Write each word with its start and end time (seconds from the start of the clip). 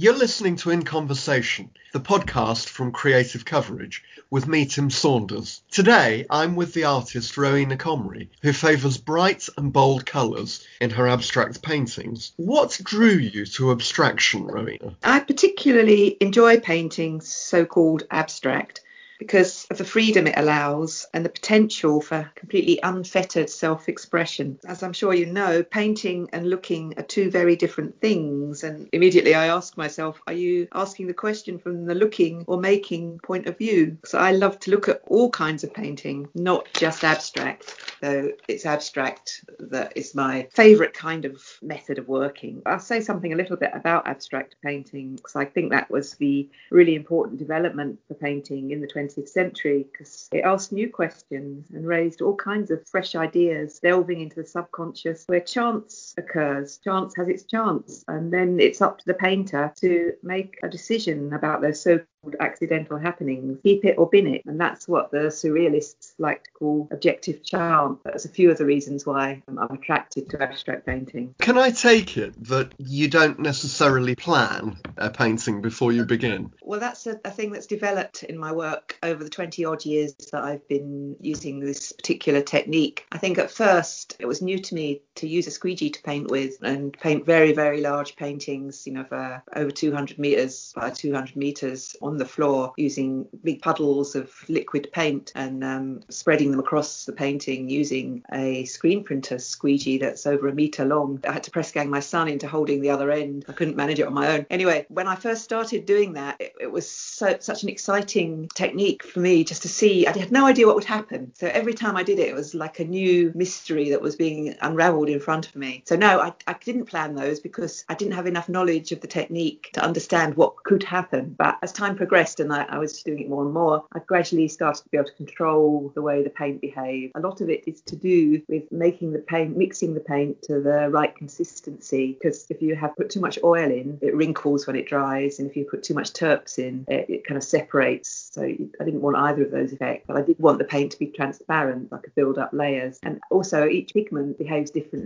You're 0.00 0.14
listening 0.14 0.54
to 0.58 0.70
In 0.70 0.84
Conversation, 0.84 1.70
the 1.92 1.98
podcast 1.98 2.68
from 2.68 2.92
Creative 2.92 3.44
Coverage, 3.44 4.04
with 4.30 4.46
me, 4.46 4.64
Tim 4.64 4.90
Saunders. 4.90 5.60
Today, 5.72 6.24
I'm 6.30 6.54
with 6.54 6.72
the 6.72 6.84
artist 6.84 7.36
Rowena 7.36 7.76
Comrie, 7.76 8.28
who 8.40 8.52
favours 8.52 8.96
bright 8.96 9.48
and 9.56 9.72
bold 9.72 10.06
colours 10.06 10.64
in 10.80 10.90
her 10.90 11.08
abstract 11.08 11.62
paintings. 11.62 12.30
What 12.36 12.78
drew 12.80 13.10
you 13.10 13.44
to 13.44 13.72
abstraction, 13.72 14.46
Rowena? 14.46 14.94
I 15.02 15.18
particularly 15.18 16.16
enjoy 16.20 16.60
painting 16.60 17.20
so 17.20 17.66
called 17.66 18.04
abstract 18.08 18.82
because 19.18 19.66
of 19.70 19.78
the 19.78 19.84
freedom 19.84 20.26
it 20.26 20.36
allows 20.36 21.06
and 21.12 21.24
the 21.24 21.28
potential 21.28 22.00
for 22.00 22.30
completely 22.34 22.78
unfettered 22.82 23.50
self 23.50 23.88
expression. 23.88 24.58
As 24.66 24.82
I'm 24.82 24.92
sure 24.92 25.12
you 25.12 25.26
know, 25.26 25.62
painting 25.62 26.28
and 26.32 26.48
looking 26.48 26.94
are 26.96 27.02
two 27.02 27.30
very 27.30 27.56
different 27.56 28.00
things. 28.00 28.64
And 28.64 28.88
immediately 28.92 29.34
I 29.34 29.48
ask 29.48 29.76
myself, 29.76 30.20
are 30.26 30.32
you 30.32 30.68
asking 30.72 31.08
the 31.08 31.14
question 31.14 31.58
from 31.58 31.86
the 31.86 31.94
looking 31.94 32.44
or 32.46 32.60
making 32.60 33.18
point 33.18 33.46
of 33.46 33.58
view? 33.58 33.98
So 34.04 34.18
I 34.18 34.32
love 34.32 34.58
to 34.60 34.70
look 34.70 34.88
at 34.88 35.02
all 35.06 35.30
kinds 35.30 35.64
of 35.64 35.74
painting, 35.74 36.28
not 36.34 36.68
just 36.74 37.04
abstract, 37.04 37.87
though 38.00 38.32
it's 38.48 38.66
abstract 38.66 39.44
that 39.58 39.92
is 39.96 40.14
my 40.14 40.48
favourite 40.52 40.94
kind 40.94 41.24
of 41.24 41.42
method 41.62 41.98
of 41.98 42.08
working. 42.08 42.62
I'll 42.66 42.80
say 42.80 43.00
something 43.00 43.32
a 43.32 43.36
little 43.36 43.56
bit 43.56 43.70
about 43.74 44.06
abstract 44.06 44.56
painting 44.64 45.16
because 45.16 45.36
I 45.36 45.44
think 45.44 45.70
that 45.72 45.90
was 45.90 46.14
the 46.14 46.48
really 46.70 46.94
important 46.94 47.38
development 47.38 47.98
for 48.06 48.14
painting 48.14 48.70
in 48.70 48.80
the 48.80 48.86
20th 48.86 49.08
20th 49.18 49.28
century 49.28 49.86
because 49.90 50.28
it 50.32 50.44
asked 50.44 50.72
new 50.72 50.90
questions 50.90 51.70
and 51.72 51.86
raised 51.86 52.20
all 52.20 52.36
kinds 52.36 52.70
of 52.70 52.86
fresh 52.88 53.14
ideas, 53.14 53.78
delving 53.80 54.20
into 54.20 54.36
the 54.36 54.46
subconscious 54.46 55.24
where 55.26 55.40
chance 55.40 56.14
occurs. 56.16 56.78
Chance 56.78 57.14
has 57.16 57.28
its 57.28 57.44
chance, 57.44 58.04
and 58.08 58.32
then 58.32 58.60
it's 58.60 58.80
up 58.80 58.98
to 58.98 59.06
the 59.06 59.14
painter 59.14 59.72
to 59.80 60.12
make 60.22 60.58
a 60.62 60.68
decision 60.68 61.32
about 61.32 61.60
those 61.60 61.80
so 61.80 62.00
accidental 62.40 62.98
happenings, 62.98 63.58
keep 63.62 63.84
it 63.84 63.96
or 63.98 64.08
bin 64.08 64.26
it. 64.26 64.42
And 64.46 64.60
that's 64.60 64.88
what 64.88 65.10
the 65.10 65.28
surrealists 65.28 66.12
like 66.18 66.44
to 66.44 66.50
call 66.52 66.88
objective 66.90 67.42
chance. 67.42 67.98
That's 68.04 68.24
a 68.24 68.28
few 68.28 68.50
of 68.50 68.58
the 68.58 68.64
reasons 68.64 69.06
why 69.06 69.42
I'm 69.48 69.76
attracted 69.76 70.30
to 70.30 70.42
abstract 70.42 70.86
painting. 70.86 71.34
Can 71.40 71.58
I 71.58 71.70
take 71.70 72.16
it 72.16 72.34
that 72.44 72.74
you 72.78 73.08
don't 73.08 73.38
necessarily 73.38 74.14
plan 74.14 74.78
a 74.96 75.10
painting 75.10 75.60
before 75.60 75.92
you 75.92 76.04
begin? 76.04 76.52
Well, 76.62 76.80
that's 76.80 77.06
a, 77.06 77.20
a 77.24 77.30
thing 77.30 77.52
that's 77.52 77.66
developed 77.66 78.22
in 78.24 78.38
my 78.38 78.52
work 78.52 78.98
over 79.02 79.22
the 79.22 79.30
20 79.30 79.64
odd 79.64 79.84
years 79.84 80.14
that 80.32 80.42
I've 80.42 80.66
been 80.68 81.16
using 81.20 81.60
this 81.60 81.92
particular 81.92 82.42
technique. 82.42 83.06
I 83.12 83.18
think 83.18 83.38
at 83.38 83.50
first 83.50 84.16
it 84.18 84.26
was 84.26 84.42
new 84.42 84.58
to 84.58 84.74
me 84.74 85.02
to 85.18 85.28
use 85.28 85.46
a 85.46 85.50
squeegee 85.50 85.90
to 85.90 86.02
paint 86.02 86.30
with 86.30 86.62
and 86.62 86.98
paint 86.98 87.26
very, 87.26 87.52
very 87.52 87.80
large 87.80 88.16
paintings, 88.16 88.86
you 88.86 88.92
know, 88.92 89.04
for 89.04 89.42
over 89.54 89.70
200 89.70 90.18
meters 90.18 90.72
by 90.74 90.90
200 90.90 91.36
meters 91.36 91.96
on 92.02 92.16
the 92.16 92.24
floor 92.24 92.72
using 92.76 93.26
big 93.42 93.60
puddles 93.60 94.14
of 94.14 94.32
liquid 94.48 94.88
paint 94.92 95.32
and 95.34 95.64
um, 95.64 96.00
spreading 96.08 96.50
them 96.50 96.60
across 96.60 97.04
the 97.04 97.12
painting 97.12 97.68
using 97.68 98.22
a 98.32 98.64
screen 98.64 99.04
printer 99.04 99.38
squeegee 99.38 99.98
that's 99.98 100.26
over 100.26 100.48
a 100.48 100.54
meter 100.54 100.84
long. 100.84 101.20
I 101.28 101.32
had 101.32 101.44
to 101.44 101.50
press 101.50 101.72
gang 101.72 101.90
my 101.90 102.00
son 102.00 102.28
into 102.28 102.48
holding 102.48 102.80
the 102.80 102.90
other 102.90 103.10
end. 103.10 103.44
I 103.48 103.52
couldn't 103.52 103.76
manage 103.76 103.98
it 103.98 104.06
on 104.06 104.14
my 104.14 104.28
own. 104.28 104.46
Anyway, 104.50 104.86
when 104.88 105.08
I 105.08 105.16
first 105.16 105.42
started 105.44 105.86
doing 105.86 106.12
that, 106.14 106.40
it, 106.40 106.54
it 106.60 106.72
was 106.72 106.88
so, 106.88 107.36
such 107.40 107.62
an 107.62 107.68
exciting 107.68 108.48
technique 108.54 109.02
for 109.02 109.20
me 109.20 109.44
just 109.44 109.62
to 109.62 109.68
see. 109.68 110.06
I 110.06 110.16
had 110.16 110.32
no 110.32 110.46
idea 110.46 110.66
what 110.66 110.76
would 110.76 110.84
happen. 110.84 111.32
So 111.34 111.48
every 111.48 111.74
time 111.74 111.96
I 111.96 112.02
did 112.02 112.18
it, 112.18 112.28
it 112.28 112.34
was 112.34 112.54
like 112.54 112.78
a 112.78 112.84
new 112.84 113.32
mystery 113.34 113.90
that 113.90 114.00
was 114.00 114.16
being 114.16 114.54
unraveled 114.60 115.07
in 115.08 115.20
front 115.20 115.48
of 115.48 115.56
me. 115.56 115.82
So 115.86 115.96
no, 115.96 116.20
I, 116.20 116.32
I 116.46 116.54
didn't 116.54 116.86
plan 116.86 117.14
those 117.14 117.40
because 117.40 117.84
I 117.88 117.94
didn't 117.94 118.14
have 118.14 118.26
enough 118.26 118.48
knowledge 118.48 118.92
of 118.92 119.00
the 119.00 119.06
technique 119.06 119.70
to 119.74 119.82
understand 119.82 120.36
what 120.36 120.56
could 120.64 120.82
happen. 120.82 121.34
But 121.38 121.58
as 121.62 121.72
time 121.72 121.96
progressed 121.96 122.40
and 122.40 122.52
I, 122.52 122.64
I, 122.64 122.78
was 122.78 123.02
doing 123.02 123.20
it 123.20 123.28
more 123.28 123.44
and 123.44 123.52
more, 123.52 123.84
I 123.92 124.00
gradually 124.00 124.48
started 124.48 124.82
to 124.82 124.88
be 124.90 124.98
able 124.98 125.08
to 125.08 125.14
control 125.14 125.92
the 125.94 126.02
way 126.02 126.22
the 126.22 126.30
paint 126.30 126.60
behaved. 126.60 127.12
A 127.14 127.20
lot 127.20 127.40
of 127.40 127.48
it 127.48 127.64
is 127.66 127.80
to 127.82 127.96
do 127.96 128.42
with 128.48 128.70
making 128.70 129.12
the 129.12 129.18
paint, 129.20 129.56
mixing 129.56 129.94
the 129.94 130.00
paint 130.00 130.42
to 130.42 130.60
the 130.60 130.88
right 130.90 131.14
consistency. 131.14 132.12
Because 132.12 132.46
if 132.50 132.62
you 132.62 132.74
have 132.76 132.96
put 132.96 133.10
too 133.10 133.20
much 133.20 133.38
oil 133.42 133.70
in, 133.70 133.98
it 134.02 134.14
wrinkles 134.14 134.66
when 134.66 134.76
it 134.76 134.86
dries, 134.86 135.38
and 135.38 135.48
if 135.48 135.56
you 135.56 135.64
put 135.64 135.82
too 135.82 135.94
much 135.94 136.12
turps 136.12 136.58
in, 136.58 136.84
it, 136.88 137.08
it 137.08 137.26
kind 137.26 137.36
of 137.36 137.44
separates. 137.44 138.30
So 138.32 138.42
I 138.42 138.84
didn't 138.84 139.00
want 139.00 139.16
either 139.16 139.44
of 139.44 139.50
those 139.50 139.72
effects, 139.72 140.04
but 140.06 140.16
I 140.16 140.22
did 140.22 140.38
want 140.38 140.58
the 140.58 140.64
paint 140.64 140.92
to 140.92 140.98
be 140.98 141.06
transparent. 141.06 141.88
I 141.92 141.98
could 141.98 142.14
build 142.14 142.38
up 142.38 142.50
layers, 142.52 142.98
and 143.02 143.20
also 143.30 143.66
each 143.66 143.94
pigment 143.94 144.38
behaves 144.38 144.70
differently. 144.70 144.97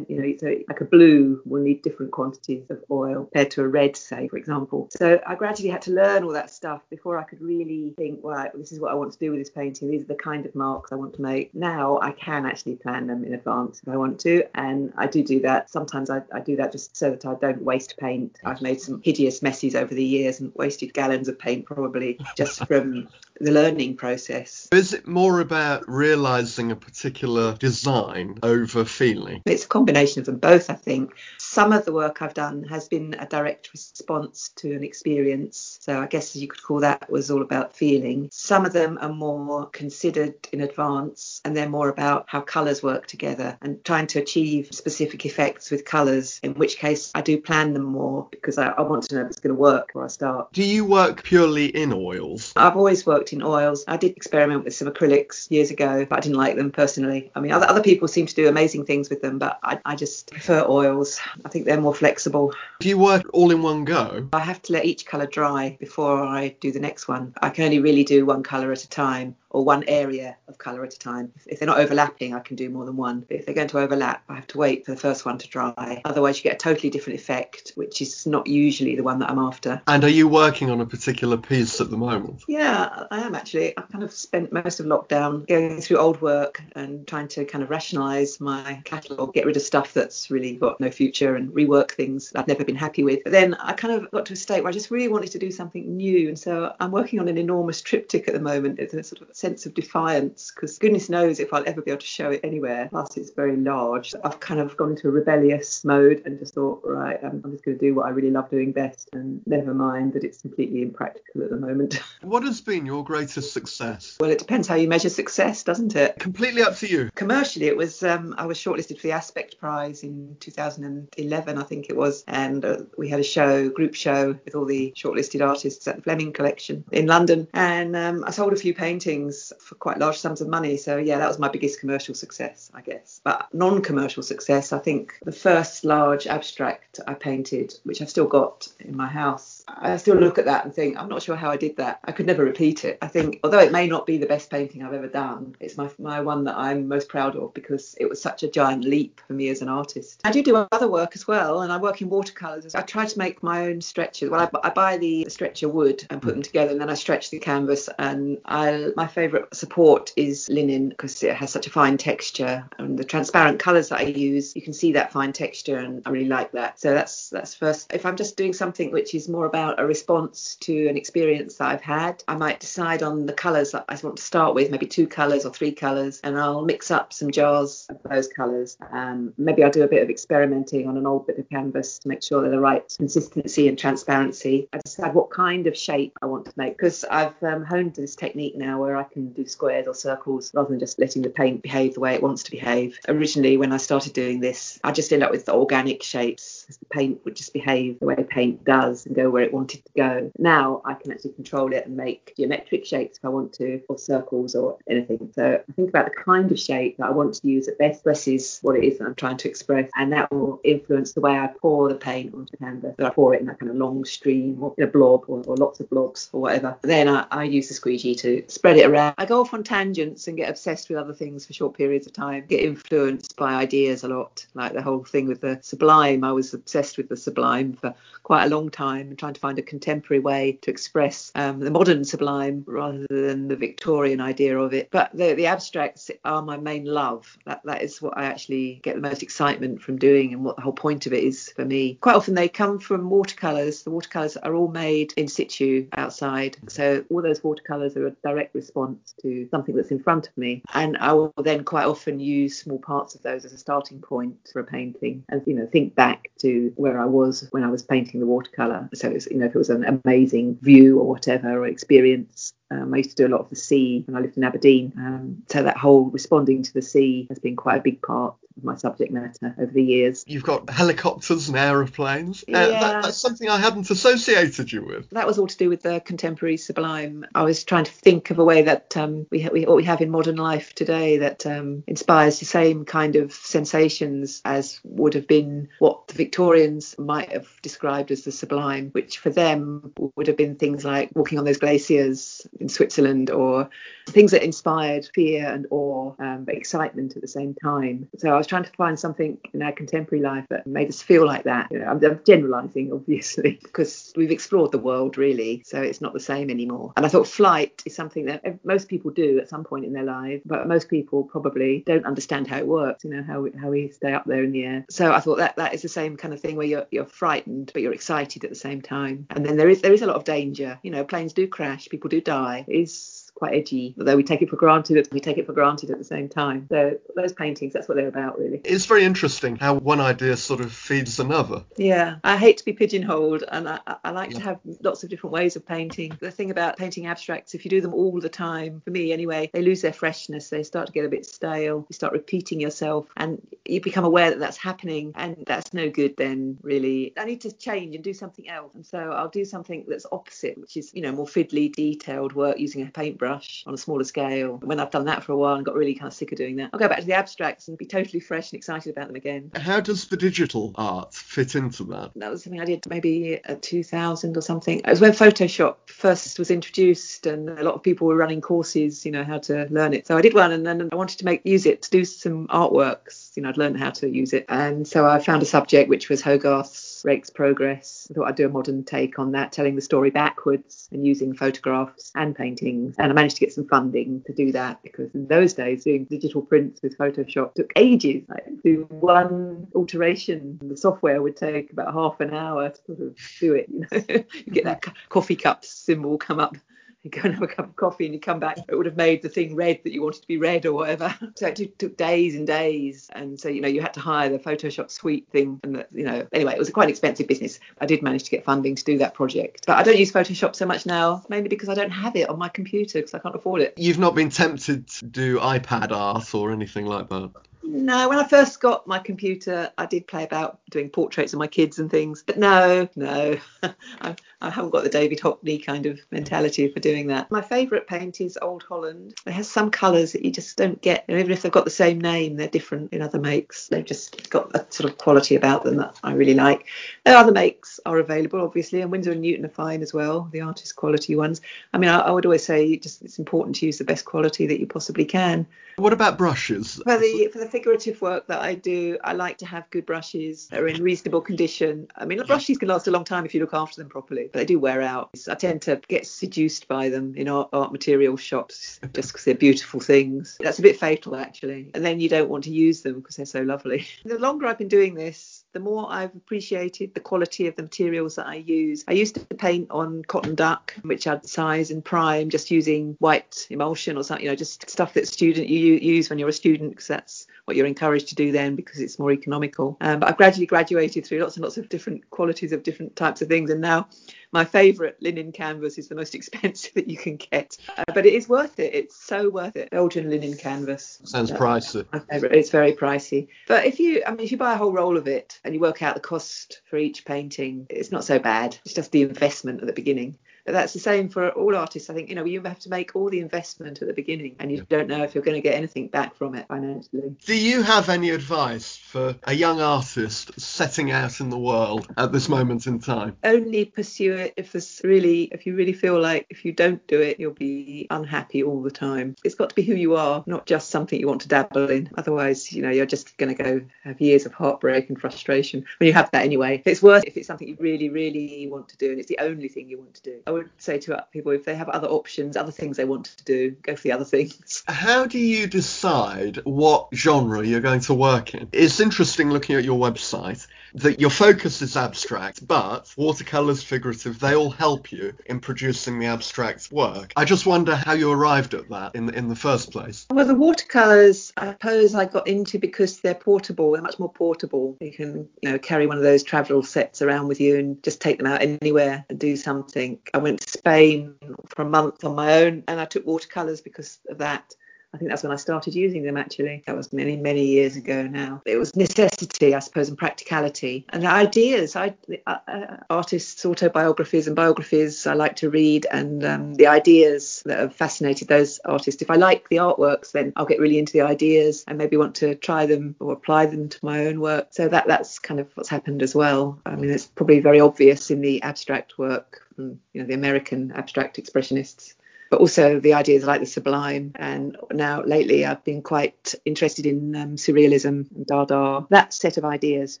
You 0.08 0.20
know, 0.20 0.36
so 0.38 0.54
like 0.68 0.80
a 0.80 0.84
blue 0.84 1.42
will 1.44 1.62
need 1.62 1.82
different 1.82 2.12
quantities 2.12 2.64
of 2.70 2.82
oil 2.90 3.24
compared 3.24 3.50
to 3.52 3.62
a 3.62 3.68
red, 3.68 3.96
say, 3.96 4.28
for 4.28 4.36
example. 4.36 4.88
So 4.90 5.20
I 5.26 5.34
gradually 5.34 5.70
had 5.70 5.82
to 5.82 5.92
learn 5.92 6.24
all 6.24 6.32
that 6.32 6.50
stuff 6.50 6.82
before 6.90 7.18
I 7.18 7.24
could 7.24 7.40
really 7.40 7.94
think, 7.96 8.20
right, 8.22 8.50
this 8.54 8.72
is 8.72 8.80
what 8.80 8.92
I 8.92 8.94
want 8.94 9.12
to 9.12 9.18
do 9.18 9.30
with 9.30 9.40
this 9.40 9.50
painting. 9.50 9.90
These 9.90 10.02
are 10.02 10.06
the 10.06 10.14
kind 10.14 10.46
of 10.46 10.54
marks 10.54 10.92
I 10.92 10.96
want 10.96 11.14
to 11.14 11.22
make. 11.22 11.54
Now 11.54 11.98
I 12.00 12.12
can 12.12 12.46
actually 12.46 12.76
plan 12.76 13.06
them 13.06 13.24
in 13.24 13.34
advance 13.34 13.80
if 13.82 13.88
I 13.88 13.96
want 13.96 14.20
to, 14.20 14.44
and 14.54 14.92
I 14.96 15.06
do 15.06 15.22
do 15.22 15.40
that. 15.40 15.70
Sometimes 15.70 16.10
I, 16.10 16.22
I 16.32 16.40
do 16.40 16.56
that 16.56 16.72
just 16.72 16.96
so 16.96 17.10
that 17.10 17.24
I 17.24 17.34
don't 17.34 17.62
waste 17.62 17.96
paint. 17.98 18.38
I've 18.44 18.62
made 18.62 18.80
some 18.80 19.00
hideous 19.02 19.42
messes 19.42 19.74
over 19.74 19.94
the 19.94 20.04
years 20.04 20.40
and 20.40 20.52
wasted 20.54 20.94
gallons 20.94 21.28
of 21.28 21.38
paint 21.38 21.66
probably 21.66 22.18
just 22.36 22.66
from 22.68 23.08
the 23.40 23.50
learning 23.50 23.96
process. 23.96 24.68
Is 24.72 24.92
it 24.92 25.06
more 25.06 25.40
about 25.40 25.88
realizing 25.88 26.70
a 26.70 26.76
particular 26.76 27.56
design 27.56 28.38
over 28.42 28.84
feeling? 28.84 29.33
It's 29.46 29.64
a 29.64 29.68
combination 29.68 30.20
of 30.20 30.26
them 30.26 30.38
both, 30.38 30.70
I 30.70 30.74
think. 30.74 31.14
Some 31.38 31.72
of 31.72 31.84
the 31.84 31.92
work 31.92 32.22
I've 32.22 32.34
done 32.34 32.64
has 32.64 32.88
been 32.88 33.14
a 33.18 33.26
direct 33.26 33.70
response 33.72 34.50
to 34.56 34.74
an 34.74 34.84
experience. 34.84 35.78
So 35.80 36.00
I 36.00 36.06
guess 36.06 36.34
you 36.36 36.48
could 36.48 36.62
call 36.62 36.80
that 36.80 37.10
was 37.10 37.30
all 37.30 37.42
about 37.42 37.74
feeling. 37.74 38.28
Some 38.32 38.66
of 38.66 38.72
them 38.72 38.98
are 39.00 39.12
more 39.12 39.66
considered 39.66 40.34
in 40.52 40.60
advance 40.60 41.40
and 41.44 41.56
they're 41.56 41.68
more 41.68 41.88
about 41.88 42.26
how 42.28 42.40
colours 42.40 42.82
work 42.82 43.06
together 43.06 43.58
and 43.62 43.84
trying 43.84 44.06
to 44.08 44.20
achieve 44.20 44.68
specific 44.72 45.26
effects 45.26 45.70
with 45.70 45.84
colours, 45.84 46.40
in 46.42 46.54
which 46.54 46.78
case 46.78 47.10
I 47.14 47.20
do 47.20 47.38
plan 47.38 47.72
them 47.74 47.84
more 47.84 48.28
because 48.30 48.58
I, 48.58 48.68
I 48.68 48.82
want 48.82 49.04
to 49.04 49.14
know 49.14 49.22
if 49.22 49.28
it's 49.28 49.40
going 49.40 49.54
to 49.54 49.60
work 49.60 49.88
before 49.88 50.04
I 50.04 50.08
start. 50.08 50.52
Do 50.52 50.64
you 50.64 50.84
work 50.84 51.22
purely 51.22 51.66
in 51.66 51.92
oils? 51.92 52.52
I've 52.56 52.76
always 52.76 53.06
worked 53.06 53.32
in 53.32 53.42
oils. 53.42 53.84
I 53.88 53.96
did 53.96 54.16
experiment 54.16 54.64
with 54.64 54.74
some 54.74 54.88
acrylics 54.88 55.50
years 55.50 55.70
ago, 55.70 56.06
but 56.08 56.18
I 56.18 56.20
didn't 56.20 56.36
like 56.36 56.56
them 56.56 56.70
personally. 56.70 57.30
I 57.34 57.40
mean, 57.40 57.52
other, 57.52 57.68
other 57.68 57.82
people 57.82 58.08
seem 58.08 58.26
to 58.26 58.34
do 58.34 58.48
amazing 58.48 58.84
things 58.86 59.10
with 59.10 59.13
them, 59.22 59.38
but 59.38 59.58
I, 59.62 59.80
I 59.84 59.96
just 59.96 60.30
prefer 60.30 60.64
oils. 60.68 61.20
I 61.44 61.48
think 61.48 61.64
they're 61.64 61.80
more 61.80 61.94
flexible. 61.94 62.54
Do 62.80 62.88
you 62.88 62.98
work 62.98 63.24
all 63.32 63.50
in 63.50 63.62
one 63.62 63.84
go? 63.84 64.28
I 64.32 64.40
have 64.40 64.62
to 64.62 64.72
let 64.72 64.84
each 64.84 65.06
colour 65.06 65.26
dry 65.26 65.76
before 65.80 66.22
I 66.24 66.56
do 66.60 66.72
the 66.72 66.80
next 66.80 67.08
one. 67.08 67.34
I 67.40 67.50
can 67.50 67.64
only 67.64 67.78
really 67.78 68.04
do 68.04 68.26
one 68.26 68.42
colour 68.42 68.72
at 68.72 68.84
a 68.84 68.88
time 68.88 69.36
or 69.54 69.64
one 69.64 69.84
area 69.86 70.36
of 70.48 70.58
colour 70.58 70.84
at 70.84 70.92
a 70.92 70.98
time. 70.98 71.32
If 71.46 71.60
they're 71.60 71.66
not 71.66 71.78
overlapping, 71.78 72.34
I 72.34 72.40
can 72.40 72.56
do 72.56 72.68
more 72.68 72.84
than 72.84 72.96
one. 72.96 73.20
But 73.20 73.38
if 73.38 73.46
they're 73.46 73.54
going 73.54 73.68
to 73.68 73.78
overlap, 73.78 74.24
I 74.28 74.34
have 74.34 74.48
to 74.48 74.58
wait 74.58 74.84
for 74.84 74.90
the 74.90 75.00
first 75.00 75.24
one 75.24 75.38
to 75.38 75.48
dry. 75.48 76.02
Otherwise, 76.04 76.38
you 76.38 76.42
get 76.42 76.56
a 76.56 76.58
totally 76.58 76.90
different 76.90 77.20
effect, 77.20 77.72
which 77.76 78.02
is 78.02 78.26
not 78.26 78.48
usually 78.48 78.96
the 78.96 79.04
one 79.04 79.20
that 79.20 79.30
I'm 79.30 79.38
after. 79.38 79.80
And 79.86 80.02
are 80.02 80.10
you 80.10 80.26
working 80.26 80.70
on 80.70 80.80
a 80.80 80.86
particular 80.86 81.36
piece 81.36 81.80
at 81.80 81.88
the 81.88 81.96
moment? 81.96 82.42
Yeah, 82.48 83.04
I 83.12 83.20
am 83.20 83.36
actually. 83.36 83.76
I've 83.78 83.88
kind 83.88 84.02
of 84.02 84.12
spent 84.12 84.52
most 84.52 84.80
of 84.80 84.86
lockdown 84.86 85.46
going 85.46 85.80
through 85.80 85.98
old 85.98 86.20
work 86.20 86.60
and 86.74 87.06
trying 87.06 87.28
to 87.28 87.44
kind 87.44 87.62
of 87.62 87.70
rationalise 87.70 88.40
my 88.40 88.80
catalogue, 88.84 89.34
get 89.34 89.46
rid 89.46 89.56
of 89.56 89.62
stuff 89.62 89.94
that's 89.94 90.32
really 90.32 90.56
got 90.56 90.80
no 90.80 90.90
future 90.90 91.36
and 91.36 91.50
rework 91.50 91.92
things 91.92 92.32
I've 92.34 92.48
never 92.48 92.64
been 92.64 92.74
happy 92.74 93.04
with. 93.04 93.20
But 93.22 93.30
then 93.30 93.54
I 93.54 93.74
kind 93.74 93.94
of 93.94 94.10
got 94.10 94.26
to 94.26 94.32
a 94.32 94.36
state 94.36 94.64
where 94.64 94.70
I 94.70 94.72
just 94.72 94.90
really 94.90 95.08
wanted 95.08 95.30
to 95.30 95.38
do 95.38 95.52
something 95.52 95.96
new. 95.96 96.28
And 96.28 96.38
so 96.38 96.74
I'm 96.80 96.90
working 96.90 97.20
on 97.20 97.28
an 97.28 97.38
enormous 97.38 97.80
triptych 97.80 98.26
at 98.26 98.34
the 98.34 98.40
moment. 98.40 98.80
It's 98.80 98.94
a 98.94 99.02
sort 99.04 99.22
of 99.22 99.28
sense 99.44 99.66
of 99.66 99.74
defiance 99.74 100.50
because 100.54 100.78
goodness 100.78 101.10
knows 101.10 101.38
if 101.38 101.52
I'll 101.52 101.68
ever 101.68 101.82
be 101.82 101.90
able 101.90 102.00
to 102.00 102.06
show 102.06 102.30
it 102.30 102.40
anywhere. 102.42 102.88
Plus, 102.90 103.18
it's 103.18 103.30
very 103.30 103.56
large. 103.56 104.14
I've 104.24 104.40
kind 104.40 104.58
of 104.58 104.74
gone 104.78 104.92
into 104.92 105.08
a 105.08 105.10
rebellious 105.10 105.84
mode 105.84 106.22
and 106.24 106.38
just 106.38 106.54
thought, 106.54 106.80
right, 106.82 107.18
I'm, 107.22 107.42
I'm 107.44 107.52
just 107.52 107.62
going 107.62 107.78
to 107.78 107.84
do 107.86 107.94
what 107.94 108.06
I 108.06 108.10
really 108.10 108.30
love 108.30 108.48
doing 108.48 108.72
best 108.72 109.10
and 109.12 109.42
never 109.46 109.74
mind 109.74 110.14
that 110.14 110.24
it's 110.24 110.40
completely 110.40 110.80
impractical 110.80 111.42
at 111.42 111.50
the 111.50 111.58
moment. 111.58 112.00
What 112.22 112.44
has 112.44 112.62
been 112.62 112.86
your 112.86 113.04
greatest 113.04 113.52
success? 113.52 114.16
Well, 114.18 114.30
it 114.30 114.38
depends 114.38 114.66
how 114.66 114.76
you 114.76 114.88
measure 114.88 115.10
success, 115.10 115.62
doesn't 115.62 115.94
it? 115.94 116.18
Completely 116.18 116.62
up 116.62 116.74
to 116.76 116.88
you. 116.88 117.10
Commercially, 117.14 117.66
it 117.66 117.76
was 117.76 118.02
um, 118.02 118.34
I 118.38 118.46
was 118.46 118.58
shortlisted 118.58 118.96
for 118.96 119.08
the 119.08 119.12
Aspect 119.12 119.58
Prize 119.58 120.02
in 120.02 120.36
2011, 120.40 121.58
I 121.58 121.62
think 121.64 121.90
it 121.90 121.96
was, 121.96 122.24
and 122.26 122.64
uh, 122.64 122.78
we 122.96 123.10
had 123.10 123.20
a 123.20 123.24
show, 123.24 123.68
group 123.68 123.94
show, 123.94 124.38
with 124.44 124.54
all 124.54 124.64
the 124.64 124.94
shortlisted 124.96 125.46
artists 125.46 125.86
at 125.86 125.96
the 125.96 126.02
Fleming 126.02 126.32
Collection 126.32 126.82
in 126.92 127.06
London, 127.06 127.46
and 127.52 127.94
um, 127.94 128.24
I 128.26 128.30
sold 128.30 128.54
a 128.54 128.56
few 128.56 128.74
paintings 128.74 129.33
things 129.34 129.52
for 129.62 129.74
quite 129.76 129.98
large 129.98 130.18
sums 130.18 130.40
of 130.40 130.48
money. 130.48 130.76
So 130.76 130.96
yeah, 130.96 131.18
that 131.18 131.28
was 131.28 131.38
my 131.38 131.48
biggest 131.48 131.80
commercial 131.80 132.14
success, 132.14 132.70
I 132.74 132.80
guess. 132.80 133.20
But 133.24 133.48
non-commercial 133.52 134.22
success, 134.22 134.72
I 134.72 134.78
think 134.78 135.18
the 135.24 135.32
first 135.32 135.84
large 135.84 136.26
abstract 136.26 137.00
I 137.06 137.14
painted, 137.14 137.74
which 137.84 138.00
I've 138.00 138.10
still 138.10 138.26
got 138.26 138.68
in 138.80 138.96
my 138.96 139.06
house, 139.06 139.64
I 139.68 139.96
still 139.96 140.16
look 140.16 140.38
at 140.38 140.44
that 140.46 140.64
and 140.64 140.74
think, 140.74 140.96
I'm 140.96 141.08
not 141.08 141.22
sure 141.22 141.36
how 141.36 141.50
I 141.50 141.56
did 141.56 141.76
that. 141.76 142.00
I 142.04 142.12
could 142.12 142.26
never 142.26 142.44
repeat 142.44 142.84
it. 142.84 142.98
I 143.02 143.08
think, 143.08 143.40
although 143.44 143.58
it 143.58 143.72
may 143.72 143.86
not 143.86 144.06
be 144.06 144.18
the 144.18 144.26
best 144.26 144.50
painting 144.50 144.82
I've 144.82 144.92
ever 144.92 145.08
done, 145.08 145.56
it's 145.60 145.76
my, 145.76 145.90
my 145.98 146.20
one 146.20 146.44
that 146.44 146.56
I'm 146.56 146.88
most 146.88 147.08
proud 147.08 147.36
of 147.36 147.52
because 147.54 147.94
it 147.98 148.08
was 148.08 148.20
such 148.20 148.42
a 148.42 148.48
giant 148.48 148.84
leap 148.84 149.20
for 149.26 149.32
me 149.32 149.48
as 149.48 149.62
an 149.62 149.68
artist. 149.68 150.20
I 150.24 150.32
do 150.32 150.42
do 150.42 150.56
other 150.56 150.88
work 150.88 151.12
as 151.14 151.26
well, 151.26 151.62
and 151.62 151.72
I 151.72 151.76
work 151.76 152.00
in 152.00 152.08
watercolours. 152.08 152.74
I 152.74 152.82
try 152.82 153.06
to 153.06 153.18
make 153.18 153.42
my 153.42 153.66
own 153.66 153.80
stretchers. 153.80 154.30
Well, 154.30 154.40
I, 154.40 154.68
I 154.68 154.70
buy 154.70 154.96
the 154.96 155.26
stretcher 155.28 155.68
wood 155.68 156.04
and 156.10 156.22
put 156.22 156.30
mm. 156.30 156.34
them 156.34 156.42
together, 156.42 156.72
and 156.72 156.80
then 156.80 156.90
I 156.90 156.94
stretch 156.94 157.30
the 157.30 157.38
canvas. 157.38 157.88
And 157.98 158.38
I, 158.44 158.90
my 158.96 159.06
favourite 159.14 159.54
support 159.54 160.12
is 160.16 160.48
linen 160.48 160.90
because 160.90 161.22
it 161.22 161.34
has 161.34 161.52
such 161.52 161.66
a 161.66 161.70
fine 161.70 161.96
texture, 161.96 162.68
and 162.78 162.98
the 162.98 163.04
transparent 163.04 163.58
colours 163.58 163.88
that 163.88 164.00
I 164.00 164.04
use, 164.04 164.54
you 164.56 164.62
can 164.62 164.72
see 164.72 164.92
that 164.92 165.12
fine 165.12 165.32
texture, 165.32 165.78
and 165.78 166.02
I 166.04 166.10
really 166.10 166.28
like 166.28 166.52
that. 166.52 166.80
So 166.80 166.92
that's 166.92 167.30
that's 167.30 167.54
first. 167.54 167.92
If 167.92 168.04
I'm 168.04 168.16
just 168.16 168.36
doing 168.36 168.52
something 168.52 168.90
which 168.90 169.14
is 169.14 169.28
more 169.28 169.46
about 169.46 169.80
a 169.80 169.86
response 169.86 170.56
to 170.60 170.88
an 170.88 170.96
experience 170.96 171.56
that 171.56 171.68
I've 171.68 171.82
had. 171.82 172.22
I 172.28 172.36
might 172.36 172.60
decide 172.60 173.02
on 173.02 173.26
the 173.26 173.32
colours 173.32 173.72
that 173.72 173.84
I 173.88 173.98
want 174.02 174.16
to 174.16 174.22
start 174.22 174.54
with, 174.54 174.70
maybe 174.70 174.86
two 174.86 175.06
colours 175.06 175.44
or 175.44 175.52
three 175.52 175.72
colours, 175.72 176.20
and 176.24 176.38
I'll 176.38 176.62
mix 176.62 176.90
up 176.90 177.12
some 177.12 177.30
jars 177.30 177.86
of 177.90 177.98
those 178.08 178.28
colours. 178.28 178.76
Um, 178.92 179.32
maybe 179.38 179.62
I'll 179.62 179.70
do 179.70 179.82
a 179.82 179.88
bit 179.88 180.02
of 180.02 180.10
experimenting 180.10 180.88
on 180.88 180.96
an 180.96 181.06
old 181.06 181.26
bit 181.26 181.38
of 181.38 181.48
canvas 181.48 181.98
to 182.00 182.08
make 182.08 182.22
sure 182.22 182.42
they're 182.42 182.50
the 182.50 182.60
right 182.60 182.84
consistency 182.96 183.68
and 183.68 183.78
transparency. 183.78 184.68
I 184.72 184.78
decide 184.78 185.14
what 185.14 185.30
kind 185.30 185.66
of 185.66 185.76
shape 185.76 186.18
I 186.22 186.26
want 186.26 186.46
to 186.46 186.52
make 186.56 186.76
because 186.76 187.04
I've 187.04 187.40
um, 187.42 187.64
honed 187.64 187.94
this 187.94 188.16
technique 188.16 188.56
now 188.56 188.80
where 188.80 188.96
I 188.96 189.03
can 189.04 189.32
do 189.32 189.46
squares 189.46 189.86
or 189.86 189.94
circles 189.94 190.52
rather 190.54 190.68
than 190.68 190.78
just 190.78 190.98
letting 190.98 191.22
the 191.22 191.30
paint 191.30 191.62
behave 191.62 191.94
the 191.94 192.00
way 192.00 192.14
it 192.14 192.22
wants 192.22 192.42
to 192.44 192.50
behave. 192.50 192.98
Originally, 193.08 193.56
when 193.56 193.72
I 193.72 193.78
started 193.78 194.12
doing 194.12 194.40
this, 194.40 194.78
I 194.84 194.92
just 194.92 195.12
end 195.12 195.22
up 195.22 195.30
with 195.30 195.48
organic 195.48 196.02
shapes. 196.02 196.66
The 196.68 196.86
paint 196.86 197.24
would 197.24 197.36
just 197.36 197.52
behave 197.52 198.00
the 198.00 198.06
way 198.06 198.16
paint 198.28 198.64
does 198.64 199.06
and 199.06 199.14
go 199.14 199.30
where 199.30 199.42
it 199.42 199.52
wanted 199.52 199.84
to 199.84 199.92
go. 199.96 200.30
Now 200.38 200.82
I 200.84 200.94
can 200.94 201.12
actually 201.12 201.32
control 201.32 201.72
it 201.72 201.86
and 201.86 201.96
make 201.96 202.34
geometric 202.36 202.86
shapes 202.86 203.18
if 203.18 203.24
I 203.24 203.28
want 203.28 203.52
to, 203.54 203.80
or 203.88 203.98
circles 203.98 204.54
or 204.54 204.78
anything. 204.88 205.30
So 205.34 205.62
I 205.68 205.72
think 205.72 205.88
about 205.88 206.06
the 206.06 206.22
kind 206.22 206.50
of 206.50 206.58
shape 206.58 206.96
that 206.98 207.06
I 207.06 207.10
want 207.10 207.34
to 207.34 207.48
use 207.48 207.66
that 207.66 207.78
best 207.78 208.04
expresses 208.04 208.58
what 208.62 208.76
it 208.76 208.84
is 208.84 208.98
that 208.98 209.06
I'm 209.06 209.14
trying 209.14 209.36
to 209.38 209.48
express, 209.48 209.90
and 209.96 210.12
that 210.12 210.30
will 210.30 210.60
influence 210.64 211.12
the 211.12 211.20
way 211.20 211.32
I 211.32 211.48
pour 211.60 211.88
the 211.88 211.94
paint 211.94 212.34
onto 212.34 212.56
canvas. 212.56 212.94
So 212.98 213.06
I 213.06 213.10
pour 213.10 213.34
it 213.34 213.40
in 213.40 213.46
that 213.46 213.58
kind 213.58 213.70
of 213.70 213.76
long 213.76 214.04
stream 214.04 214.62
or 214.62 214.74
in 214.76 214.84
a 214.84 214.86
blob 214.86 215.24
or, 215.28 215.42
or 215.46 215.56
lots 215.56 215.80
of 215.80 215.88
blobs 215.88 216.28
or 216.32 216.42
whatever. 216.42 216.76
Then 216.82 217.08
I, 217.08 217.26
I 217.30 217.44
use 217.44 217.68
the 217.68 217.74
squeegee 217.74 218.14
to 218.16 218.44
spread 218.48 218.76
it 218.76 218.86
around. 218.86 218.93
I 218.96 219.24
go 219.26 219.40
off 219.40 219.54
on 219.54 219.62
tangents 219.62 220.28
and 220.28 220.36
get 220.36 220.50
obsessed 220.50 220.88
with 220.88 220.98
other 220.98 221.14
things 221.14 221.46
for 221.46 221.52
short 221.52 221.76
periods 221.76 222.06
of 222.06 222.12
time, 222.12 222.44
get 222.48 222.60
influenced 222.60 223.36
by 223.36 223.54
ideas 223.54 224.04
a 224.04 224.08
lot, 224.08 224.46
like 224.54 224.72
the 224.72 224.82
whole 224.82 225.04
thing 225.04 225.26
with 225.26 225.40
the 225.40 225.58
sublime. 225.62 226.24
I 226.24 226.32
was 226.32 226.54
obsessed 226.54 226.96
with 226.96 227.08
the 227.08 227.16
sublime 227.16 227.72
for 227.72 227.94
quite 228.22 228.44
a 228.44 228.48
long 228.48 228.70
time 228.70 229.08
and 229.08 229.18
trying 229.18 229.34
to 229.34 229.40
find 229.40 229.58
a 229.58 229.62
contemporary 229.62 230.20
way 230.20 230.58
to 230.62 230.70
express 230.70 231.32
um, 231.34 231.60
the 231.60 231.70
modern 231.70 232.04
sublime 232.04 232.64
rather 232.66 233.06
than 233.10 233.48
the 233.48 233.56
Victorian 233.56 234.20
idea 234.20 234.58
of 234.58 234.72
it. 234.72 234.88
But 234.90 235.10
the, 235.12 235.34
the 235.34 235.46
abstracts 235.46 236.10
are 236.24 236.42
my 236.42 236.56
main 236.56 236.84
love. 236.84 237.36
That, 237.46 237.62
that 237.64 237.82
is 237.82 238.00
what 238.00 238.16
I 238.16 238.24
actually 238.24 238.80
get 238.82 238.94
the 238.94 239.02
most 239.02 239.22
excitement 239.22 239.82
from 239.82 239.98
doing 239.98 240.32
and 240.32 240.44
what 240.44 240.56
the 240.56 240.62
whole 240.62 240.72
point 240.72 241.06
of 241.06 241.12
it 241.12 241.22
is 241.22 241.50
for 241.50 241.64
me. 241.64 241.94
Quite 242.00 242.16
often 242.16 242.34
they 242.34 242.48
come 242.48 242.78
from 242.78 243.10
watercolours. 243.10 243.82
The 243.82 243.90
watercolours 243.90 244.36
are 244.36 244.54
all 244.54 244.68
made 244.68 245.12
in 245.16 245.28
situ 245.28 245.86
outside. 245.96 246.56
So 246.68 247.04
all 247.10 247.22
those 247.22 247.42
watercolours 247.42 247.96
are 247.96 248.06
a 248.06 248.10
direct 248.22 248.54
response 248.54 248.83
to 249.22 249.48
something 249.50 249.74
that's 249.74 249.90
in 249.90 250.02
front 250.02 250.28
of 250.28 250.36
me. 250.36 250.62
And 250.72 250.96
I 250.98 251.12
will 251.12 251.32
then 251.38 251.64
quite 251.64 251.86
often 251.86 252.20
use 252.20 252.58
small 252.58 252.78
parts 252.78 253.14
of 253.14 253.22
those 253.22 253.44
as 253.44 253.52
a 253.52 253.58
starting 253.58 254.00
point 254.00 254.36
for 254.52 254.60
a 254.60 254.64
painting 254.64 255.24
and, 255.28 255.42
you 255.46 255.54
know, 255.54 255.66
think 255.66 255.94
back 255.94 256.30
to 256.44 256.72
where 256.76 257.00
I 257.00 257.06
was 257.06 257.48
when 257.50 257.64
I 257.64 257.70
was 257.70 257.82
painting 257.82 258.20
the 258.20 258.26
watercolour. 258.26 258.88
So, 258.94 259.10
it's, 259.10 259.26
you 259.26 259.38
know, 259.38 259.46
if 259.46 259.54
it 259.54 259.58
was 259.58 259.70
an 259.70 260.00
amazing 260.04 260.58
view 260.60 260.98
or 260.98 261.08
whatever 261.08 261.60
or 261.60 261.66
experience 261.66 262.52
um, 262.70 262.94
I 262.94 262.98
used 262.98 263.10
to 263.10 263.16
do 263.16 263.26
a 263.26 263.32
lot 263.32 263.40
of 263.40 263.50
the 263.50 263.56
sea 263.56 264.04
when 264.06 264.16
I 264.16 264.20
lived 264.20 264.36
in 264.36 264.44
Aberdeen. 264.44 264.92
Um, 264.96 265.42
so 265.48 265.62
that 265.62 265.76
whole 265.76 266.06
responding 266.06 266.62
to 266.62 266.72
the 266.72 266.82
sea 266.82 267.26
has 267.28 267.38
been 267.38 267.56
quite 267.56 267.78
a 267.78 267.82
big 267.82 268.02
part 268.02 268.34
of 268.56 268.64
my 268.64 268.76
subject 268.76 269.12
matter 269.12 269.54
over 269.58 269.70
the 269.70 269.82
years. 269.82 270.24
You've 270.26 270.44
got 270.44 270.70
helicopters 270.70 271.48
and 271.48 271.56
aeroplanes. 271.56 272.44
Yeah. 272.46 272.58
Uh, 272.58 272.70
that, 272.70 273.02
that's 273.02 273.18
something 273.18 273.48
I 273.48 273.58
hadn't 273.58 273.90
associated 273.90 274.72
you 274.72 274.84
with. 274.84 275.10
That 275.10 275.26
was 275.26 275.38
all 275.38 275.46
to 275.46 275.56
do 275.56 275.68
with 275.68 275.82
the 275.82 276.00
contemporary 276.00 276.56
sublime. 276.56 277.26
I 277.34 277.42
was 277.42 277.64
trying 277.64 277.84
to 277.84 277.92
think 277.92 278.30
of 278.30 278.38
a 278.38 278.44
way 278.44 278.62
that 278.62 278.96
um, 278.96 279.26
we, 279.30 279.42
ha- 279.42 279.50
we 279.52 279.64
what 279.64 279.76
we 279.76 279.84
have 279.84 280.00
in 280.00 280.10
modern 280.10 280.36
life 280.36 280.74
today 280.74 281.18
that 281.18 281.46
um, 281.46 281.82
inspires 281.86 282.38
the 282.38 282.46
same 282.46 282.84
kind 282.84 283.16
of 283.16 283.32
sensations 283.32 284.40
as 284.44 284.80
would 284.84 285.14
have 285.14 285.26
been 285.26 285.68
what 285.78 286.08
the 286.08 286.14
Victorians 286.34 286.98
might 286.98 287.30
have 287.30 287.46
described 287.62 288.10
as 288.10 288.24
the 288.24 288.32
sublime, 288.32 288.88
which 288.90 289.18
for 289.18 289.30
them 289.30 289.92
would 290.16 290.26
have 290.26 290.36
been 290.36 290.56
things 290.56 290.84
like 290.84 291.10
walking 291.14 291.38
on 291.38 291.44
those 291.44 291.58
glaciers 291.58 292.44
in 292.58 292.68
Switzerland 292.68 293.30
or 293.30 293.70
things 294.08 294.32
that 294.32 294.42
inspired 294.42 295.08
fear 295.14 295.46
and 295.48 295.68
awe, 295.70 296.12
um, 296.18 296.44
but 296.44 296.56
excitement 296.56 297.14
at 297.14 297.22
the 297.22 297.28
same 297.28 297.54
time. 297.62 298.08
So 298.18 298.30
I 298.30 298.36
was 298.36 298.48
trying 298.48 298.64
to 298.64 298.70
find 298.70 298.98
something 298.98 299.38
in 299.52 299.62
our 299.62 299.70
contemporary 299.70 300.24
life 300.24 300.44
that 300.50 300.66
made 300.66 300.88
us 300.88 301.00
feel 301.00 301.24
like 301.24 301.44
that. 301.44 301.70
You 301.70 301.78
know, 301.78 301.86
I'm, 301.86 302.04
I'm 302.04 302.20
generalising, 302.26 302.92
obviously, 302.92 303.60
because 303.62 304.12
we've 304.16 304.32
explored 304.32 304.72
the 304.72 304.78
world 304.78 305.16
really, 305.16 305.62
so 305.64 305.80
it's 305.80 306.00
not 306.00 306.14
the 306.14 306.20
same 306.20 306.50
anymore. 306.50 306.94
And 306.96 307.06
I 307.06 307.10
thought 307.10 307.28
flight 307.28 307.80
is 307.86 307.94
something 307.94 308.24
that 308.24 308.64
most 308.64 308.88
people 308.88 309.12
do 309.12 309.38
at 309.38 309.48
some 309.48 309.62
point 309.62 309.84
in 309.84 309.92
their 309.92 310.02
lives, 310.02 310.42
but 310.44 310.66
most 310.66 310.88
people 310.88 311.22
probably 311.22 311.84
don't 311.86 312.04
understand 312.04 312.48
how 312.48 312.58
it 312.58 312.66
works. 312.66 313.04
You 313.04 313.10
know 313.10 313.22
how 313.22 313.46
how 313.60 313.70
we 313.70 313.90
stay 313.90 314.12
up 314.12 314.24
there 314.24 314.42
in 314.42 314.50
the 314.50 314.64
air. 314.64 314.84
So 314.90 315.12
I 315.12 315.20
thought 315.20 315.38
that 315.38 315.54
that 315.56 315.74
is 315.74 315.82
the 315.82 315.88
same 315.88 316.13
kind 316.16 316.34
of 316.34 316.40
thing 316.40 316.56
where 316.56 316.66
you're 316.66 316.86
you're 316.90 317.04
frightened 317.04 317.70
but 317.72 317.82
you're 317.82 317.92
excited 317.92 318.44
at 318.44 318.50
the 318.50 318.56
same 318.56 318.80
time. 318.80 319.26
And 319.30 319.44
then 319.44 319.56
there 319.56 319.68
is 319.68 319.82
there 319.82 319.92
is 319.92 320.02
a 320.02 320.06
lot 320.06 320.16
of 320.16 320.24
danger. 320.24 320.78
You 320.82 320.90
know, 320.90 321.04
planes 321.04 321.32
do 321.32 321.46
crash, 321.46 321.88
people 321.88 322.08
do 322.08 322.20
die. 322.20 322.64
Is 322.68 323.23
quite 323.34 323.54
edgy, 323.54 323.94
although 323.98 324.16
we 324.16 324.22
take 324.22 324.42
it 324.42 324.50
for 324.50 324.56
granted. 324.56 325.08
We 325.12 325.20
take 325.20 325.38
it 325.38 325.46
for 325.46 325.52
granted 325.52 325.90
at 325.90 325.98
the 325.98 326.04
same 326.04 326.28
time. 326.28 326.66
So 326.70 326.98
those 327.16 327.32
paintings, 327.32 327.72
that's 327.72 327.88
what 327.88 327.96
they're 327.96 328.08
about, 328.08 328.38
really. 328.38 328.60
It's 328.64 328.86
very 328.86 329.04
interesting 329.04 329.56
how 329.56 329.74
one 329.74 330.00
idea 330.00 330.36
sort 330.36 330.60
of 330.60 330.72
feeds 330.72 331.18
another. 331.18 331.64
Yeah, 331.76 332.16
I 332.22 332.36
hate 332.36 332.58
to 332.58 332.64
be 332.64 332.72
pigeonholed, 332.72 333.44
and 333.50 333.68
I, 333.68 333.80
I 334.04 334.10
like 334.10 334.30
yeah. 334.30 334.38
to 334.38 334.44
have 334.44 334.60
lots 334.82 335.02
of 335.02 335.10
different 335.10 335.32
ways 335.32 335.56
of 335.56 335.66
painting. 335.66 336.16
The 336.20 336.30
thing 336.30 336.50
about 336.50 336.76
painting 336.76 337.06
abstracts, 337.06 337.54
if 337.54 337.64
you 337.64 337.70
do 337.70 337.80
them 337.80 337.92
all 337.92 338.20
the 338.20 338.28
time, 338.28 338.80
for 338.84 338.90
me 338.90 339.12
anyway, 339.12 339.50
they 339.52 339.62
lose 339.62 339.82
their 339.82 339.92
freshness. 339.92 340.48
They 340.48 340.62
start 340.62 340.86
to 340.86 340.92
get 340.92 341.04
a 341.04 341.08
bit 341.08 341.26
stale. 341.26 341.86
You 341.88 341.94
start 341.94 342.12
repeating 342.12 342.60
yourself, 342.60 343.06
and 343.16 343.44
you 343.64 343.80
become 343.80 344.04
aware 344.04 344.30
that 344.30 344.38
that's 344.38 344.56
happening, 344.56 345.12
and 345.16 345.42
that's 345.46 345.74
no 345.74 345.90
good. 345.90 346.16
Then 346.16 346.58
really, 346.62 347.12
I 347.18 347.24
need 347.24 347.40
to 347.42 347.52
change 347.52 347.94
and 347.94 348.04
do 348.04 348.14
something 348.14 348.48
else. 348.48 348.74
And 348.74 348.86
so 348.86 348.98
I'll 348.98 349.28
do 349.28 349.44
something 349.44 349.84
that's 349.88 350.06
opposite, 350.12 350.56
which 350.58 350.76
is 350.76 350.92
you 350.94 351.02
know 351.02 351.12
more 351.12 351.26
fiddly, 351.26 351.72
detailed 351.72 352.32
work 352.32 352.58
using 352.58 352.82
a 352.82 352.90
paintbrush 352.90 353.23
brush 353.24 353.64
on 353.66 353.72
a 353.72 353.78
smaller 353.78 354.04
scale. 354.04 354.60
When 354.62 354.78
I've 354.78 354.90
done 354.90 355.06
that 355.06 355.24
for 355.24 355.32
a 355.32 355.36
while 355.36 355.54
and 355.54 355.64
got 355.64 355.74
really 355.74 355.94
kind 355.94 356.08
of 356.08 356.12
sick 356.12 356.30
of 356.30 356.36
doing 356.36 356.56
that, 356.56 356.68
I'll 356.74 356.78
go 356.78 356.88
back 356.88 357.00
to 357.00 357.06
the 357.06 357.14
abstracts 357.14 357.68
and 357.68 357.78
be 357.78 357.86
totally 357.86 358.20
fresh 358.20 358.52
and 358.52 358.58
excited 358.58 358.90
about 358.94 359.06
them 359.06 359.16
again. 359.16 359.50
How 359.56 359.80
does 359.80 360.06
the 360.08 360.16
digital 360.16 360.72
art 360.74 361.14
fit 361.14 361.54
into 361.54 361.84
that? 361.84 362.10
That 362.16 362.30
was 362.30 362.42
something 362.42 362.60
I 362.60 362.66
did 362.66 362.86
maybe 362.86 363.40
at 363.44 363.62
2000 363.62 364.36
or 364.36 364.42
something. 364.42 364.80
It 364.80 364.86
was 364.86 365.00
when 365.00 365.12
Photoshop 365.12 365.76
first 365.86 366.38
was 366.38 366.50
introduced 366.50 367.26
and 367.26 367.48
a 367.48 367.62
lot 367.62 367.74
of 367.74 367.82
people 367.82 368.06
were 368.06 368.16
running 368.16 368.42
courses, 368.42 369.06
you 369.06 369.12
know, 369.12 369.24
how 369.24 369.38
to 369.38 369.66
learn 369.70 369.94
it. 369.94 370.06
So 370.06 370.18
I 370.18 370.20
did 370.20 370.34
one 370.34 370.52
and 370.52 370.66
then 370.66 370.90
I 370.92 370.94
wanted 370.94 371.18
to 371.20 371.24
make 371.24 371.40
use 371.44 371.64
it 371.64 371.80
to 371.82 371.90
do 371.90 372.04
some 372.04 372.46
artworks. 372.48 373.34
You 373.36 373.42
know, 373.42 373.48
I'd 373.48 373.56
learned 373.56 373.78
how 373.78 373.90
to 373.90 374.08
use 374.08 374.34
it. 374.34 374.44
And 374.50 374.86
so 374.86 375.06
I 375.06 375.18
found 375.18 375.42
a 375.42 375.46
subject 375.46 375.88
which 375.88 376.10
was 376.10 376.20
Hogarth's 376.20 377.02
Rake's 377.06 377.30
Progress. 377.30 378.06
I 378.10 378.14
thought 378.14 378.28
I'd 378.28 378.36
do 378.36 378.46
a 378.46 378.50
modern 378.50 378.84
take 378.84 379.18
on 379.18 379.32
that, 379.32 379.52
telling 379.52 379.76
the 379.76 379.80
story 379.80 380.10
backwards 380.10 380.88
and 380.92 381.06
using 381.06 381.34
photographs 381.34 382.12
and 382.14 382.34
paintings. 382.36 382.96
And 382.98 383.13
I 383.14 383.16
managed 383.16 383.36
to 383.36 383.40
get 383.40 383.52
some 383.52 383.68
funding 383.68 384.24
to 384.26 384.32
do 384.32 384.50
that 384.50 384.82
because 384.82 385.14
in 385.14 385.28
those 385.28 385.54
days, 385.54 385.84
doing 385.84 386.04
digital 386.06 386.42
prints 386.42 386.82
with 386.82 386.98
Photoshop 386.98 387.54
took 387.54 387.72
ages. 387.76 388.24
Like, 388.28 388.44
do 388.64 388.88
one 388.90 389.68
alteration, 389.72 390.58
the 390.60 390.76
software 390.76 391.22
would 391.22 391.36
take 391.36 391.70
about 391.70 391.94
half 391.94 392.18
an 392.18 392.34
hour 392.34 392.70
to 392.70 392.80
sort 392.84 393.00
of 393.00 393.16
do 393.38 393.54
it. 393.54 393.68
You 393.70 393.80
know, 393.80 393.88
you 394.34 394.52
get 394.52 394.64
that 394.64 394.84
coffee 395.10 395.36
cup 395.36 395.64
symbol 395.64 396.18
come 396.18 396.40
up 396.40 396.56
you 397.04 397.10
go 397.10 397.20
and 397.24 397.34
have 397.34 397.42
a 397.42 397.46
cup 397.46 397.66
of 397.66 397.76
coffee 397.76 398.06
and 398.06 398.14
you 398.14 398.20
come 398.20 398.40
back, 398.40 398.58
it 398.68 398.74
would 398.74 398.86
have 398.86 398.96
made 398.96 399.22
the 399.22 399.28
thing 399.28 399.54
red 399.54 399.80
that 399.84 399.92
you 399.92 400.02
wanted 400.02 400.22
to 400.22 400.28
be 400.28 400.38
red 400.38 400.66
or 400.66 400.72
whatever. 400.72 401.14
So 401.36 401.48
it 401.48 401.56
took, 401.56 401.76
took 401.78 401.96
days 401.96 402.36
and 402.36 402.46
days. 402.46 403.10
And 403.12 403.40
so, 403.40 403.48
you 403.48 403.60
know, 403.60 403.68
you 403.68 403.80
had 403.80 403.94
to 403.94 404.00
hire 404.00 404.28
the 404.28 404.38
Photoshop 404.38 404.90
suite 404.90 405.26
thing. 405.30 405.58
And, 405.64 405.76
the, 405.76 405.86
you 405.90 406.04
know, 406.04 406.26
anyway, 406.32 406.52
it 406.52 406.58
was 406.58 406.68
a 406.68 406.72
quite 406.72 406.88
expensive 406.88 407.26
business. 407.26 407.58
I 407.80 407.86
did 407.86 408.02
manage 408.02 408.24
to 408.24 408.30
get 408.30 408.44
funding 408.44 408.76
to 408.76 408.84
do 408.84 408.98
that 408.98 409.14
project. 409.14 409.64
But 409.66 409.78
I 409.78 409.82
don't 409.82 409.98
use 409.98 410.12
Photoshop 410.12 410.54
so 410.54 410.66
much 410.66 410.86
now, 410.86 411.24
mainly 411.28 411.48
because 411.48 411.68
I 411.68 411.74
don't 411.74 411.90
have 411.90 412.14
it 412.14 412.28
on 412.28 412.38
my 412.38 412.48
computer 412.48 412.98
because 412.98 413.14
I 413.14 413.18
can't 413.18 413.34
afford 413.34 413.62
it. 413.62 413.74
You've 413.76 413.98
not 413.98 414.14
been 414.14 414.30
tempted 414.30 414.86
to 414.88 415.04
do 415.04 415.38
iPad 415.38 415.90
art 415.90 416.34
or 416.34 416.52
anything 416.52 416.86
like 416.86 417.08
that? 417.08 417.32
No, 417.66 418.08
when 418.08 418.18
I 418.18 418.28
first 418.28 418.60
got 418.60 418.86
my 418.86 418.98
computer, 418.98 419.72
I 419.78 419.86
did 419.86 420.06
play 420.06 420.22
about 420.24 420.60
doing 420.70 420.90
portraits 420.90 421.32
of 421.32 421.38
my 421.38 421.46
kids 421.46 421.78
and 421.78 421.90
things. 421.90 422.22
But 422.24 422.38
no, 422.38 422.88
no, 422.94 423.38
I, 423.62 424.16
I 424.40 424.50
haven't 424.50 424.70
got 424.70 424.84
the 424.84 424.90
David 424.90 425.18
Hockney 425.20 425.64
kind 425.64 425.86
of 425.86 425.98
mentality 426.10 426.68
for 426.68 426.80
doing 426.80 427.06
that. 427.06 427.30
My 427.30 427.40
favourite 427.40 427.86
paint 427.86 428.20
is 428.20 428.38
Old 428.40 428.64
Holland. 428.64 429.14
It 429.26 429.32
has 429.32 429.50
some 429.50 429.70
colours 429.70 430.12
that 430.12 430.24
you 430.24 430.30
just 430.30 430.56
don't 430.56 430.80
get. 430.82 431.04
And 431.08 431.18
even 431.18 431.32
if 431.32 431.42
they've 431.42 431.50
got 431.50 431.64
the 431.64 431.70
same 431.70 432.00
name, 432.00 432.36
they're 432.36 432.48
different 432.48 432.92
in 432.92 433.00
other 433.00 433.18
makes. 433.18 433.68
They've 433.68 433.84
just 433.84 434.28
got 434.28 434.54
a 434.54 434.66
sort 434.70 434.90
of 434.90 434.98
quality 434.98 435.34
about 435.34 435.64
them 435.64 435.76
that 435.76 435.98
I 436.04 436.12
really 436.12 436.34
like. 436.34 436.66
Other 437.06 437.32
makes 437.32 437.80
are 437.86 437.98
available, 437.98 438.40
obviously, 438.42 438.82
and 438.82 438.90
Winsor 438.90 439.12
and 439.12 439.22
Newton 439.22 439.46
are 439.46 439.48
fine 439.48 439.82
as 439.82 439.94
well, 439.94 440.28
the 440.32 440.42
artist 440.42 440.76
quality 440.76 441.16
ones. 441.16 441.40
I 441.72 441.78
mean, 441.78 441.88
I, 441.88 442.00
I 442.00 442.10
would 442.10 442.26
always 442.26 442.44
say 442.44 442.76
just 442.76 443.02
it's 443.02 443.18
important 443.18 443.56
to 443.56 443.66
use 443.66 443.78
the 443.78 443.84
best 443.84 444.04
quality 444.04 444.46
that 444.46 444.60
you 444.60 444.66
possibly 444.66 445.04
can. 445.04 445.46
What 445.76 445.92
about 445.92 446.18
brushes? 446.18 446.80
For 446.84 446.98
the 446.98 447.30
for 447.32 447.38
the 447.38 447.48
figurative 447.54 448.02
work 448.02 448.26
that 448.26 448.40
I 448.40 448.56
do, 448.56 448.98
I 449.04 449.12
like 449.12 449.38
to 449.38 449.46
have 449.46 449.70
good 449.70 449.86
brushes 449.86 450.48
that 450.48 450.58
are 450.58 450.66
in 450.66 450.82
reasonable 450.82 451.20
condition. 451.20 451.86
I 451.94 452.04
mean, 452.04 452.20
brushes 452.26 452.58
can 452.58 452.66
last 452.66 452.88
a 452.88 452.90
long 452.90 453.04
time 453.04 453.24
if 453.24 453.32
you 453.32 453.40
look 453.40 453.54
after 453.54 453.80
them 453.80 453.88
properly, 453.88 454.28
but 454.32 454.40
they 454.40 454.44
do 454.44 454.58
wear 454.58 454.82
out. 454.82 455.10
I 455.30 455.36
tend 455.36 455.62
to 455.62 455.80
get 455.86 456.04
seduced 456.04 456.66
by 456.66 456.88
them 456.88 457.14
in 457.14 457.28
art, 457.28 457.50
art 457.52 457.70
material 457.70 458.16
shops 458.16 458.80
just 458.92 459.12
because 459.12 459.24
they're 459.24 459.36
beautiful 459.36 459.78
things. 459.78 460.36
That's 460.40 460.58
a 460.58 460.62
bit 460.62 460.80
fatal 460.80 461.14
actually, 461.14 461.70
and 461.74 461.84
then 461.84 462.00
you 462.00 462.08
don't 462.08 462.28
want 462.28 462.42
to 462.44 462.50
use 462.50 462.82
them 462.82 462.94
because 462.94 463.14
they're 463.14 463.24
so 463.24 463.42
lovely. 463.42 463.86
The 464.04 464.18
longer 464.18 464.46
I've 464.46 464.58
been 464.58 464.68
doing 464.68 464.94
this, 464.94 465.44
the 465.52 465.60
more 465.60 465.86
I've 465.88 466.14
appreciated 466.14 466.94
the 466.94 467.00
quality 467.00 467.46
of 467.46 467.56
the 467.56 467.62
materials 467.62 468.16
that 468.16 468.26
I 468.26 468.36
use. 468.36 468.84
I 468.86 468.92
used 468.92 469.14
to 469.14 469.34
paint 469.34 469.68
on 469.70 470.02
cotton 470.04 470.34
duck, 470.34 470.74
which 470.82 471.06
I'd 471.06 471.26
size 471.26 471.70
and 471.70 471.84
prime 471.84 472.30
just 472.30 472.50
using 472.50 472.96
white 472.98 473.46
emulsion 473.50 473.96
or 473.96 474.02
something, 474.02 474.24
you 474.24 474.30
know, 474.30 474.36
just 474.36 474.68
stuff 474.68 474.94
that 474.94 475.08
student 475.08 475.48
you 475.48 475.74
use 475.74 476.10
when 476.10 476.18
you're 476.18 476.28
a 476.28 476.32
student 476.32 476.70
because 476.70 476.88
that's 476.88 477.26
what 477.44 477.56
you're 477.56 477.66
encouraged 477.66 478.08
to 478.08 478.14
do 478.14 478.32
then 478.32 478.54
because 478.54 478.80
it's 478.80 478.98
more 478.98 479.12
economical. 479.12 479.76
Um, 479.80 480.00
but 480.00 480.08
I've 480.08 480.16
gradually 480.16 480.46
graduated 480.46 481.04
through 481.04 481.18
lots 481.18 481.36
and 481.36 481.42
lots 481.42 481.58
of 481.58 481.68
different 481.68 482.08
qualities 482.10 482.52
of 482.52 482.62
different 482.62 482.96
types 482.96 483.22
of 483.22 483.28
things, 483.28 483.50
and 483.50 483.60
now 483.60 483.88
my 484.32 484.44
favourite 484.44 485.00
linen 485.02 485.32
canvas 485.32 485.78
is 485.78 485.88
the 485.88 485.94
most 485.94 486.14
expensive 486.14 486.74
that 486.74 486.88
you 486.88 486.96
can 486.96 487.16
get, 487.16 487.56
uh, 487.76 487.84
but 487.94 488.06
it 488.06 488.14
is 488.14 488.28
worth 488.28 488.58
it. 488.58 488.74
It's 488.74 488.96
so 488.96 489.28
worth 489.28 489.56
it. 489.56 489.70
Belgian 489.70 490.10
linen 490.10 490.36
canvas. 490.36 491.00
Sounds 491.04 491.30
pricey. 491.30 491.86
My 491.92 492.00
favourite. 492.00 492.34
It's 492.34 492.50
very 492.50 492.72
pricey, 492.72 493.28
but 493.46 493.64
if 493.64 493.78
you, 493.78 494.02
I 494.06 494.10
mean, 494.10 494.20
if 494.20 494.32
you 494.32 494.38
buy 494.38 494.54
a 494.54 494.58
whole 494.58 494.72
roll 494.72 494.96
of 494.96 495.06
it 495.06 495.40
and 495.44 495.54
you 495.54 495.60
work 495.60 495.82
out 495.82 495.94
the 495.94 496.00
cost 496.00 496.62
for 496.64 496.76
each 496.76 497.04
painting, 497.04 497.66
it's 497.70 497.92
not 497.92 498.04
so 498.04 498.18
bad. 498.18 498.56
It's 498.64 498.74
just 498.74 498.92
the 498.92 499.02
investment 499.02 499.60
at 499.60 499.66
the 499.66 499.72
beginning. 499.72 500.18
But 500.44 500.52
that's 500.52 500.72
the 500.74 500.78
same 500.78 501.08
for 501.08 501.30
all 501.30 501.56
artists. 501.56 501.88
I 501.88 501.94
think, 501.94 502.10
you 502.10 502.14
know, 502.14 502.24
you 502.24 502.42
have 502.42 502.58
to 502.60 502.68
make 502.68 502.94
all 502.94 503.08
the 503.08 503.20
investment 503.20 503.80
at 503.80 503.88
the 503.88 503.94
beginning 503.94 504.36
and 504.38 504.52
you 504.52 504.66
don't 504.68 504.88
know 504.88 505.02
if 505.02 505.14
you're 505.14 505.24
going 505.24 505.36
to 505.36 505.40
get 505.40 505.54
anything 505.54 505.88
back 505.88 506.14
from 506.16 506.34
it 506.34 506.46
financially. 506.48 507.16
Do 507.24 507.36
you 507.36 507.62
have 507.62 507.88
any 507.88 508.10
advice 508.10 508.76
for 508.76 509.16
a 509.24 509.32
young 509.32 509.60
artist 509.60 510.38
setting 510.38 510.90
out 510.90 511.20
in 511.20 511.30
the 511.30 511.38
world 511.38 511.88
at 511.96 512.12
this 512.12 512.28
moment 512.28 512.66
in 512.66 512.78
time? 512.78 513.16
Only 513.24 513.64
pursue 513.64 514.12
it 514.14 514.34
if 514.36 514.52
there's 514.52 514.82
really, 514.84 515.24
if 515.32 515.46
you 515.46 515.56
really 515.56 515.72
feel 515.72 515.98
like 515.98 516.26
if 516.28 516.44
you 516.44 516.52
don't 516.52 516.86
do 516.86 517.00
it, 517.00 517.18
you'll 517.18 517.32
be 517.32 517.86
unhappy 517.90 518.42
all 518.42 518.62
the 518.62 518.70
time. 518.70 519.16
It's 519.24 519.34
got 519.34 519.48
to 519.48 519.54
be 519.54 519.62
who 519.62 519.74
you 519.74 519.96
are, 519.96 520.22
not 520.26 520.44
just 520.46 520.68
something 520.68 521.00
you 521.00 521.08
want 521.08 521.22
to 521.22 521.28
dabble 521.28 521.70
in. 521.70 521.90
Otherwise, 521.96 522.52
you 522.52 522.60
know, 522.60 522.70
you're 522.70 522.84
just 522.84 523.16
going 523.16 523.34
to 523.34 523.42
go 523.42 523.62
have 523.82 524.00
years 524.00 524.26
of 524.26 524.34
heartbreak 524.34 524.90
and 524.90 525.00
frustration. 525.00 525.64
When 525.78 525.86
you 525.86 525.94
have 525.94 526.10
that 526.10 526.24
anyway, 526.24 526.62
it's 526.66 526.82
worse 526.82 527.02
if 527.06 527.16
it's 527.16 527.26
something 527.26 527.48
you 527.48 527.56
really, 527.58 527.88
really 527.88 528.46
want 528.50 528.68
to 528.68 528.76
do 528.76 528.90
and 528.90 528.98
it's 528.98 529.08
the 529.08 529.18
only 529.20 529.48
thing 529.48 529.68
you 529.68 529.78
want 529.78 529.94
to 529.94 530.02
do 530.02 530.33
would 530.34 530.50
say 530.58 530.78
to 530.78 531.06
people 531.12 531.32
if 531.32 531.44
they 531.44 531.54
have 531.54 531.68
other 531.68 531.88
options, 531.88 532.36
other 532.36 532.52
things 532.52 532.76
they 532.76 532.84
want 532.84 533.06
to 533.06 533.24
do, 533.24 533.50
go 533.62 533.76
for 533.76 533.82
the 533.82 533.92
other 533.92 534.04
things. 534.04 534.62
How 534.68 535.06
do 535.06 535.18
you 535.18 535.46
decide 535.46 536.38
what 536.44 536.88
genre 536.94 537.44
you're 537.44 537.60
going 537.60 537.80
to 537.80 537.94
work 537.94 538.34
in? 538.34 538.48
It's 538.52 538.80
interesting 538.80 539.30
looking 539.30 539.56
at 539.56 539.64
your 539.64 539.78
website 539.78 540.46
that 540.74 541.00
your 541.00 541.10
focus 541.10 541.62
is 541.62 541.76
abstract, 541.76 542.46
but 542.46 542.92
watercolors, 542.96 543.62
figurative, 543.62 544.18
they 544.18 544.34
all 544.34 544.50
help 544.50 544.90
you 544.90 545.14
in 545.26 545.40
producing 545.40 545.98
the 545.98 546.06
abstract 546.06 546.72
work. 546.72 547.12
I 547.16 547.24
just 547.24 547.46
wonder 547.46 547.76
how 547.76 547.92
you 547.92 548.10
arrived 548.10 548.54
at 548.54 548.68
that 548.70 548.94
in 548.94 549.12
in 549.14 549.28
the 549.28 549.36
first 549.36 549.70
place. 549.70 550.06
Well, 550.10 550.26
the 550.26 550.34
watercolors, 550.34 551.32
I 551.36 551.52
suppose 551.52 551.94
I 551.94 552.06
got 552.06 552.26
into 552.26 552.58
because 552.58 553.00
they're 553.00 553.14
portable. 553.14 553.72
They're 553.72 553.82
much 553.82 553.98
more 553.98 554.12
portable. 554.12 554.76
You 554.80 554.92
can, 554.92 555.28
you 555.42 555.52
know, 555.52 555.58
carry 555.58 555.86
one 555.86 555.96
of 555.96 556.02
those 556.02 556.22
travel 556.22 556.62
sets 556.62 557.02
around 557.02 557.28
with 557.28 557.40
you 557.40 557.58
and 557.58 557.82
just 557.82 558.00
take 558.00 558.18
them 558.18 558.26
out 558.26 558.42
anywhere 558.42 559.04
and 559.08 559.18
do 559.18 559.36
something. 559.36 559.98
I 560.12 560.18
went 560.18 560.40
to 560.40 560.50
Spain 560.50 561.14
for 561.46 561.62
a 561.62 561.68
month 561.68 562.04
on 562.04 562.16
my 562.16 562.42
own, 562.42 562.64
and 562.66 562.80
I 562.80 562.84
took 562.84 563.06
watercolors 563.06 563.60
because 563.60 564.00
of 564.08 564.18
that. 564.18 564.54
I 564.94 564.96
think 564.96 565.10
that's 565.10 565.24
when 565.24 565.32
I 565.32 565.36
started 565.36 565.74
using 565.74 566.04
them 566.04 566.16
actually. 566.16 566.62
That 566.66 566.76
was 566.76 566.92
many, 566.92 567.16
many 567.16 567.44
years 567.44 567.74
ago 567.74 568.06
now. 568.06 568.42
It 568.46 568.56
was 568.56 568.76
necessity, 568.76 569.52
I 569.52 569.58
suppose, 569.58 569.88
and 569.88 569.98
practicality. 569.98 570.86
And 570.90 571.02
the 571.02 571.10
ideas, 571.10 571.74
I, 571.74 571.94
uh, 572.28 572.76
artists' 572.88 573.44
autobiographies 573.44 574.28
and 574.28 574.36
biographies, 574.36 575.04
I 575.08 575.14
like 575.14 575.34
to 575.36 575.50
read, 575.50 575.86
and 575.90 576.24
um, 576.24 576.54
the 576.54 576.68
ideas 576.68 577.42
that 577.44 577.58
have 577.58 577.74
fascinated 577.74 578.28
those 578.28 578.60
artists. 578.64 579.02
If 579.02 579.10
I 579.10 579.16
like 579.16 579.48
the 579.48 579.56
artworks, 579.56 580.12
then 580.12 580.32
I'll 580.36 580.46
get 580.46 580.60
really 580.60 580.78
into 580.78 580.92
the 580.92 581.02
ideas 581.02 581.64
and 581.66 581.76
maybe 581.76 581.96
want 581.96 582.14
to 582.16 582.36
try 582.36 582.66
them 582.66 582.94
or 583.00 583.12
apply 583.12 583.46
them 583.46 583.68
to 583.70 583.78
my 583.82 584.06
own 584.06 584.20
work. 584.20 584.48
So 584.50 584.68
that 584.68 584.86
that's 584.86 585.18
kind 585.18 585.40
of 585.40 585.50
what's 585.56 585.68
happened 585.68 586.02
as 586.02 586.14
well. 586.14 586.60
I 586.64 586.76
mean, 586.76 586.90
it's 586.90 587.06
probably 587.06 587.40
very 587.40 587.58
obvious 587.58 588.12
in 588.12 588.20
the 588.20 588.42
abstract 588.42 588.96
work 588.96 589.42
from 589.56 589.80
you 589.92 590.00
know 590.00 590.06
the 590.06 590.14
American 590.14 590.70
abstract 590.72 591.16
expressionists 591.16 591.94
but 592.34 592.40
also 592.40 592.80
the 592.80 592.94
ideas 592.94 593.22
like 593.22 593.38
the 593.38 593.46
sublime. 593.46 594.10
And 594.16 594.56
now 594.72 595.04
lately, 595.04 595.46
I've 595.46 595.62
been 595.62 595.82
quite 595.82 596.34
interested 596.44 596.84
in 596.84 597.14
um, 597.14 597.36
surrealism 597.36 598.10
and 598.12 598.26
Dada, 598.26 598.84
that 598.90 599.14
set 599.14 599.36
of 599.36 599.44
ideas, 599.44 600.00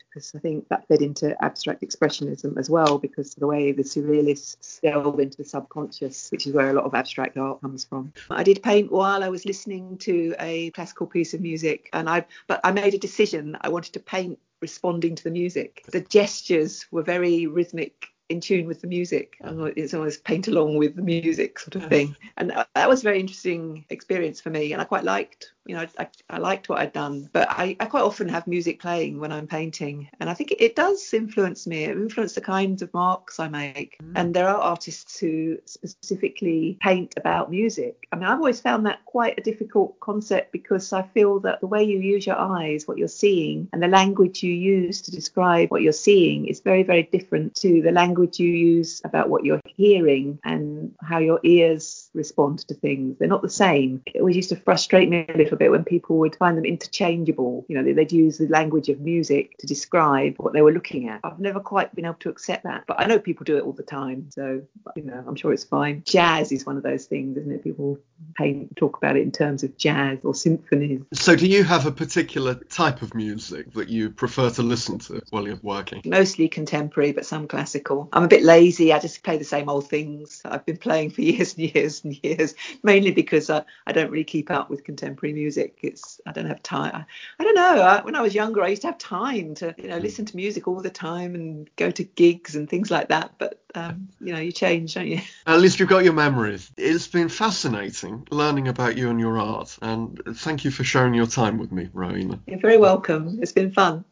because 0.08 0.34
I 0.34 0.40
think 0.40 0.66
that 0.68 0.88
fed 0.88 1.00
into 1.00 1.40
abstract 1.44 1.82
expressionism 1.82 2.58
as 2.58 2.68
well, 2.68 2.98
because 2.98 3.36
the 3.36 3.46
way 3.46 3.70
the 3.70 3.84
surrealists 3.84 4.80
delve 4.80 5.20
into 5.20 5.36
the 5.36 5.44
subconscious, 5.44 6.28
which 6.32 6.48
is 6.48 6.52
where 6.52 6.70
a 6.70 6.72
lot 6.72 6.86
of 6.86 6.94
abstract 6.94 7.36
art 7.36 7.60
comes 7.60 7.84
from. 7.84 8.12
I 8.28 8.42
did 8.42 8.64
paint 8.64 8.90
while 8.90 9.22
I 9.22 9.28
was 9.28 9.44
listening 9.44 9.96
to 9.98 10.34
a 10.40 10.72
classical 10.72 11.06
piece 11.06 11.34
of 11.34 11.40
music, 11.40 11.88
and 11.92 12.10
I 12.10 12.26
but 12.48 12.58
I 12.64 12.72
made 12.72 12.94
a 12.94 12.98
decision. 12.98 13.56
I 13.60 13.68
wanted 13.68 13.92
to 13.92 14.00
paint 14.00 14.40
responding 14.60 15.14
to 15.14 15.22
the 15.22 15.30
music. 15.30 15.84
The 15.92 16.00
gestures 16.00 16.86
were 16.90 17.02
very 17.02 17.46
rhythmic 17.46 18.08
in 18.28 18.40
tune 18.40 18.66
with 18.66 18.80
the 18.80 18.86
music. 18.86 19.36
It's 19.40 19.94
almost 19.94 20.24
paint 20.24 20.48
along 20.48 20.76
with 20.76 20.96
the 20.96 21.02
music 21.02 21.58
sort 21.58 21.76
of 21.76 21.86
thing. 21.88 22.16
And 22.36 22.52
that 22.74 22.88
was 22.88 23.00
a 23.00 23.04
very 23.04 23.20
interesting 23.20 23.84
experience 23.90 24.40
for 24.40 24.50
me. 24.50 24.72
And 24.72 24.80
I 24.80 24.84
quite 24.84 25.04
liked 25.04 25.52
you 25.66 25.74
know, 25.74 25.86
I, 25.98 26.08
I 26.28 26.38
liked 26.38 26.68
what 26.68 26.78
I'd 26.78 26.92
done, 26.92 27.30
but 27.32 27.48
I, 27.50 27.76
I, 27.80 27.86
quite 27.86 28.02
often 28.02 28.28
have 28.28 28.46
music 28.46 28.80
playing 28.80 29.18
when 29.18 29.32
I'm 29.32 29.46
painting, 29.46 30.08
and 30.20 30.28
I 30.28 30.34
think 30.34 30.50
it, 30.50 30.62
it 30.62 30.76
does 30.76 31.14
influence 31.14 31.66
me. 31.66 31.84
It 31.84 31.96
influences 31.96 32.34
the 32.34 32.42
kinds 32.42 32.82
of 32.82 32.92
marks 32.92 33.40
I 33.40 33.48
make. 33.48 33.96
Mm. 34.02 34.12
And 34.16 34.34
there 34.34 34.48
are 34.48 34.58
artists 34.58 35.18
who 35.18 35.58
specifically 35.64 36.76
paint 36.82 37.14
about 37.16 37.50
music. 37.50 38.06
I 38.12 38.16
mean, 38.16 38.26
I've 38.26 38.38
always 38.38 38.60
found 38.60 38.84
that 38.86 39.04
quite 39.06 39.38
a 39.38 39.42
difficult 39.42 39.98
concept 40.00 40.52
because 40.52 40.92
I 40.92 41.02
feel 41.02 41.40
that 41.40 41.60
the 41.60 41.66
way 41.66 41.82
you 41.82 41.98
use 41.98 42.26
your 42.26 42.38
eyes, 42.38 42.86
what 42.86 42.98
you're 42.98 43.08
seeing, 43.08 43.68
and 43.72 43.82
the 43.82 43.88
language 43.88 44.42
you 44.42 44.52
use 44.52 45.00
to 45.02 45.10
describe 45.10 45.70
what 45.70 45.82
you're 45.82 45.92
seeing 45.92 46.46
is 46.46 46.60
very, 46.60 46.82
very 46.82 47.04
different 47.04 47.54
to 47.56 47.80
the 47.80 47.92
language 47.92 48.13
you 48.38 48.48
use 48.48 49.00
about 49.04 49.28
what 49.28 49.44
you're 49.44 49.60
hearing 49.66 50.38
and 50.44 50.94
how 51.00 51.18
your 51.18 51.40
ears 51.42 52.10
respond 52.12 52.60
to 52.60 52.74
things. 52.74 53.18
They're 53.18 53.28
not 53.28 53.42
the 53.42 53.50
same. 53.50 54.02
It 54.06 54.20
always 54.20 54.36
used 54.36 54.50
to 54.50 54.56
frustrate 54.56 55.08
me 55.08 55.26
a 55.28 55.36
little 55.36 55.54
little 55.54 55.58
bit 55.58 55.70
when 55.70 55.84
people 55.84 56.18
would 56.18 56.36
find 56.36 56.56
them 56.56 56.64
interchangeable. 56.64 57.64
You 57.68 57.80
know, 57.80 57.92
they'd 57.92 58.12
use 58.12 58.38
the 58.38 58.48
language 58.48 58.88
of 58.88 59.00
music 59.00 59.56
to 59.58 59.66
describe 59.66 60.34
what 60.38 60.52
they 60.52 60.62
were 60.62 60.72
looking 60.72 61.08
at. 61.08 61.20
I've 61.22 61.38
never 61.38 61.60
quite 61.60 61.94
been 61.94 62.04
able 62.04 62.14
to 62.14 62.28
accept 62.28 62.64
that, 62.64 62.84
but 62.86 63.00
I 63.00 63.06
know 63.06 63.18
people 63.18 63.44
do 63.44 63.56
it 63.56 63.62
all 63.62 63.72
the 63.72 63.82
time. 63.82 64.30
So, 64.30 64.62
you 64.96 65.02
know, 65.02 65.24
I'm 65.26 65.36
sure 65.36 65.52
it's 65.52 65.64
fine. 65.64 66.02
Jazz 66.04 66.52
is 66.52 66.66
one 66.66 66.76
of 66.76 66.82
those 66.82 67.06
things, 67.06 67.36
isn't 67.36 67.52
it? 67.52 67.62
People 67.62 67.98
paint, 68.36 68.76
talk 68.76 68.96
about 68.96 69.16
it 69.16 69.22
in 69.22 69.32
terms 69.32 69.62
of 69.62 69.76
jazz 69.76 70.18
or 70.24 70.34
symphonies. 70.34 71.02
So, 71.12 71.36
do 71.36 71.46
you 71.46 71.64
have 71.64 71.86
a 71.86 71.92
particular 71.92 72.54
type 72.54 73.02
of 73.02 73.14
music 73.14 73.72
that 73.72 73.88
you 73.88 74.10
prefer 74.10 74.50
to 74.50 74.62
listen 74.62 74.98
to 75.00 75.22
while 75.30 75.46
you're 75.46 75.60
working? 75.62 76.02
Mostly 76.04 76.48
contemporary, 76.48 77.12
but 77.12 77.26
some 77.26 77.46
classical. 77.46 78.03
I'm 78.12 78.24
a 78.24 78.28
bit 78.28 78.42
lazy. 78.42 78.92
I 78.92 78.98
just 78.98 79.22
play 79.22 79.38
the 79.38 79.44
same 79.44 79.68
old 79.68 79.88
things 79.88 80.42
I've 80.44 80.66
been 80.66 80.76
playing 80.76 81.10
for 81.10 81.22
years 81.22 81.54
and 81.54 81.74
years 81.74 82.04
and 82.04 82.18
years, 82.22 82.54
mainly 82.82 83.12
because 83.12 83.50
I, 83.50 83.64
I 83.86 83.92
don't 83.92 84.10
really 84.10 84.24
keep 84.24 84.50
up 84.50 84.68
with 84.70 84.84
contemporary 84.84 85.32
music 85.32 85.54
music. 85.54 85.78
It's 85.82 86.20
I 86.26 86.32
don't 86.32 86.46
have 86.46 86.62
time. 86.62 86.92
I, 86.94 87.04
I 87.38 87.44
don't 87.44 87.54
know. 87.54 87.82
I, 87.82 88.02
when 88.02 88.16
I 88.16 88.22
was 88.22 88.34
younger, 88.34 88.62
I 88.62 88.68
used 88.68 88.82
to 88.82 88.88
have 88.88 88.98
time 88.98 89.54
to 89.56 89.74
you 89.78 89.88
know 89.88 89.98
listen 89.98 90.24
to 90.26 90.36
music 90.36 90.66
all 90.66 90.80
the 90.80 90.90
time 90.90 91.34
and 91.34 91.68
go 91.76 91.90
to 91.90 92.04
gigs 92.04 92.56
and 92.56 92.68
things 92.68 92.90
like 92.90 93.08
that. 93.08 93.32
But 93.38 93.60
um, 93.74 94.08
you 94.20 94.32
know, 94.32 94.40
you 94.40 94.52
change, 94.52 94.94
don't 94.94 95.06
you? 95.06 95.20
At 95.46 95.60
least 95.60 95.78
you've 95.78 95.88
got 95.88 96.04
your 96.04 96.12
memories. 96.12 96.70
It's 96.76 97.08
been 97.08 97.28
fascinating 97.28 98.26
learning 98.30 98.68
about 98.68 98.96
you 98.96 99.10
and 99.10 99.20
your 99.20 99.38
art. 99.38 99.76
And 99.82 100.20
thank 100.36 100.64
you 100.64 100.70
for 100.70 100.84
sharing 100.84 101.14
your 101.14 101.26
time 101.26 101.58
with 101.58 101.72
me, 101.72 101.88
Rowena. 101.92 102.40
You're 102.46 102.60
very 102.60 102.78
welcome. 102.78 103.38
It's 103.42 103.52
been 103.52 103.72
fun. 103.72 104.02